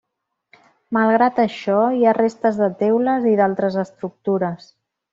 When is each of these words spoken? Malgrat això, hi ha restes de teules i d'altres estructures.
Malgrat 0.97 1.41
això, 1.43 1.77
hi 1.99 2.07
ha 2.07 2.15
restes 2.21 2.59
de 2.65 2.73
teules 2.83 3.31
i 3.33 3.37
d'altres 3.43 3.81
estructures. 3.87 4.71